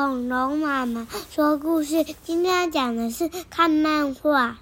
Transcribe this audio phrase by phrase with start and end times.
[0.00, 2.04] 恐龙妈妈说故事。
[2.22, 4.54] 今天要讲的是看漫画，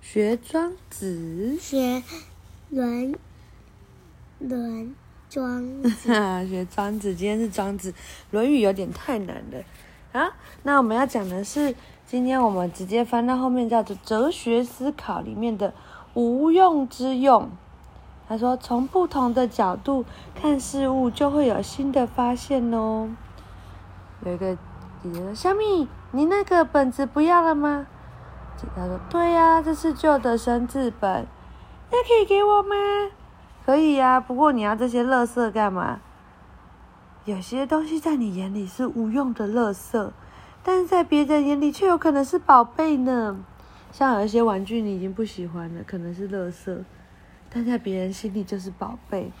[0.00, 2.04] 学庄子，学
[2.70, 3.18] 轮
[4.38, 4.94] 轮
[5.28, 5.90] 庄子，
[6.46, 7.16] 学庄子。
[7.16, 7.90] 今天是庄子，
[8.30, 9.60] 《论语》有点太难了
[10.12, 10.32] 啊。
[10.62, 11.74] 那我们要讲的是，
[12.06, 15.74] 今天我们直接翻到后面，叫做《哲学思考》里面的
[16.14, 17.50] “无用之用”。
[18.28, 20.04] 他说：“从不同的角度
[20.40, 23.10] 看事物，就会有新的发现哦。”
[24.24, 24.56] 有一个
[25.34, 27.86] ：“小米，你那个本子不要了吗？”
[28.74, 31.26] 他说：“对呀，这是旧的生字本，
[31.90, 32.74] 那可以给我吗
[33.66, 36.00] ？”“可以呀，不过你要这些垃圾干嘛
[37.26, 40.10] ？”“有些东西在你眼里是无用的垃圾，
[40.62, 43.36] 但是在别人眼里却有可能是宝贝呢。
[43.92, 46.82] 像有一些玩具你已经不喜欢了，可能是垃圾。”
[47.48, 49.32] 但在别人心里就是宝贝，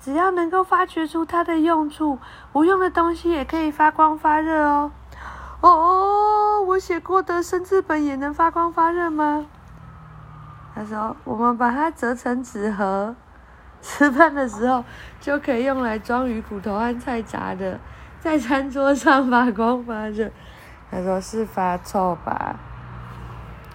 [0.00, 2.18] 只要能够发掘出它的用处，
[2.52, 4.90] 无用的东西也可以发光发热哦。
[5.60, 9.46] 哦，我写过的生字本也能发光发热吗？
[10.74, 13.14] 他说：“我们把它折成纸盒，
[13.82, 14.82] 吃饭的时候
[15.20, 17.78] 就可以用来装鱼骨头和菜渣的，
[18.20, 20.30] 在餐桌上发光发热。”
[20.90, 22.56] 他说：“是发臭吧？”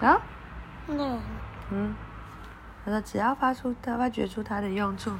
[0.02, 0.18] 啊？
[0.88, 1.20] 嗯。
[1.70, 1.94] 嗯。
[2.84, 5.12] 他说：“只要发出它，发掘出它的用处，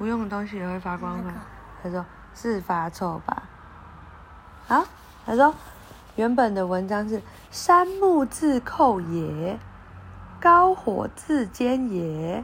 [0.00, 1.32] 无用的东西也会发光吗？”
[1.82, 3.44] 他说：“是发臭吧？”
[4.66, 4.84] 啊，
[5.24, 5.54] 他说
[6.16, 9.58] ：“原本的文章是‘山木自扣也，
[10.40, 12.42] 高火自坚也。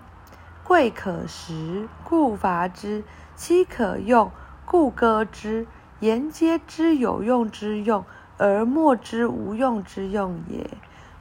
[0.63, 3.03] 贵可食，故伐之；
[3.37, 4.31] 妻可用，
[4.65, 5.67] 故割之。
[6.01, 8.05] 言皆知有用之用，
[8.37, 10.69] 而莫知无用之用也。”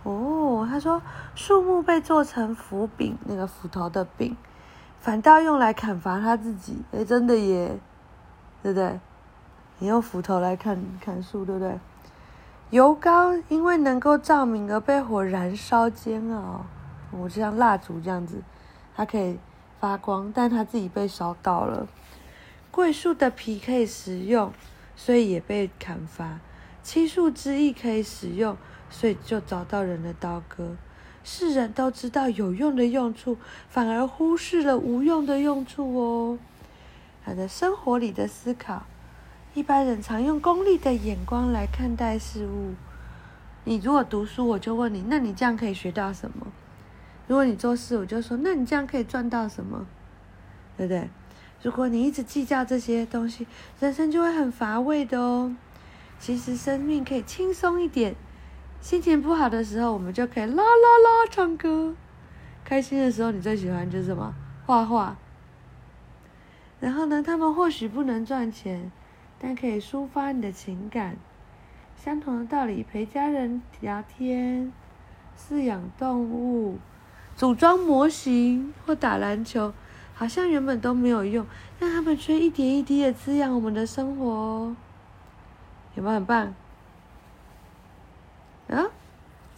[0.04, 1.02] 哦，他说
[1.34, 4.36] 树木被做成斧柄，那个斧头的柄，
[5.06, 6.82] 反倒用来砍伐他自己。
[6.92, 7.78] 哎，真的耶，
[8.64, 9.00] 对不对？
[9.78, 11.78] 你用斧头来砍砍树，对不对？
[12.72, 16.66] 油膏因为能够照明而被火燃烧煎熬，
[17.12, 18.42] 我就像蜡烛这样子，
[18.96, 19.38] 它可以
[19.80, 21.88] 发光，但它自己被烧到了。
[22.72, 24.52] 桂树的皮可以食用，
[24.96, 26.40] 所以也被砍伐。
[26.82, 28.58] 漆树枝亦可以使用。
[28.88, 30.76] 所以就找到人的刀割，
[31.26, 33.38] 世人都知道有用的用处，
[33.68, 36.38] 反而忽视了无用的用处哦。
[37.26, 38.84] 他的生活里的思考，
[39.56, 42.76] 一般人常用功利的眼光来看待事物。
[43.64, 46.46] 你如果读书，我就问你，那你这样可以学到什么？
[47.28, 49.88] 如果你做事，我就说，那你这样可以赚到什么？
[50.78, 51.10] 对不对？
[51.64, 53.48] 如果你一直计较这些东西，
[53.80, 55.56] 人生就会很乏味的哦。
[56.20, 58.16] 其实生命可以轻松一点。
[58.86, 61.96] 心情不好的时候，我们就可以啦啦啦唱歌；
[62.64, 64.32] 开心的时候，你最喜欢就是什么？
[64.68, 65.18] 画画。
[66.80, 68.92] 然后呢，他们或许不能赚钱，
[69.40, 71.18] 但可以抒发你的情感。
[71.96, 74.72] 相同的道理，陪家人聊天、
[75.36, 76.78] 饲养动物、
[77.36, 79.74] 组装模型或打篮球，
[80.14, 81.44] 好像原本都没有用，
[81.80, 84.76] 但他们却一点一滴的滋养我们的生活哦。
[85.96, 86.54] 有没有很棒？
[88.68, 88.86] 啊，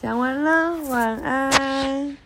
[0.02, 2.18] 讲完了，晚安。